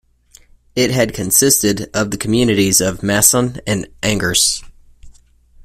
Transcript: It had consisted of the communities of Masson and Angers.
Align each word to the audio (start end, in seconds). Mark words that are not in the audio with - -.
It 0.75 0.89
had 0.89 1.13
consisted 1.13 1.87
of 1.95 2.09
the 2.09 2.17
communities 2.17 2.81
of 2.81 3.03
Masson 3.03 3.59
and 3.67 3.87
Angers. 4.01 4.63